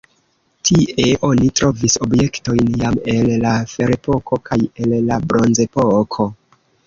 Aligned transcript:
Tie 0.67 1.03
oni 1.27 1.49
trovis 1.59 1.97
objektojn 2.05 2.71
jam 2.83 2.97
el 3.13 3.29
la 3.45 3.53
ferepoko 3.75 4.41
kaj 4.49 4.59
el 4.85 4.95
la 5.11 5.19
bronzepoko. 5.33 6.27